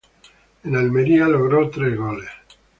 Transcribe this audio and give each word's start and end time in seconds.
En 0.63 0.75
Almería 0.75 1.27
logró 1.27 1.69
tres 1.69 1.95
goles. 1.95 2.29